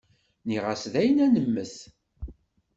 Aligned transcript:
Nniɣ-as 0.43 0.83
dayen 0.93 1.23
ad 1.25 1.31
nemmet. 1.33 1.75